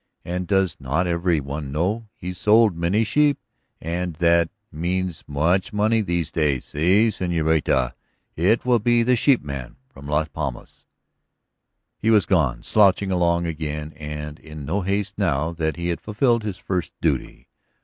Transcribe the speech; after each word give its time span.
And 0.25 0.47
does 0.47 0.77
not 0.79 1.05
every 1.05 1.39
one 1.39 1.71
know 1.71 2.07
he 2.15 2.33
sold 2.33 2.75
many 2.75 3.03
sheep 3.03 3.37
and 3.79 4.15
that 4.15 4.49
means 4.71 5.23
much 5.27 5.71
money 5.71 6.01
these 6.01 6.31
days? 6.31 6.65
Si, 6.65 7.09
señorita; 7.09 7.93
it 8.35 8.65
will 8.65 8.79
be 8.79 9.03
the 9.03 9.15
sheepman 9.15 9.75
from 9.89 10.07
Las 10.07 10.27
Palmas." 10.29 10.87
He 11.99 12.09
was 12.09 12.25
gone, 12.25 12.63
slouching 12.63 13.11
along 13.11 13.45
again 13.45 13.93
and 13.95 14.39
in 14.39 14.65
no 14.65 14.81
haste 14.81 15.19
now 15.19 15.51
that 15.51 15.75
he 15.75 15.89
had 15.89 16.01
fulfilled 16.01 16.41
his 16.43 16.57
first 16.57 16.93
duty. 16.99 17.47